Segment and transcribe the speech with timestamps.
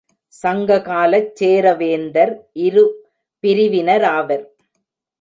[0.33, 2.33] சங்க காலச் சேரவேந்தர்
[2.65, 4.45] இருபிரிவினராவர்.